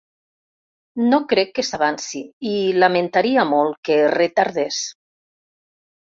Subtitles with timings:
[1.09, 2.53] No crec que s’avanci i
[2.83, 4.79] lamentaria molt que es retardés.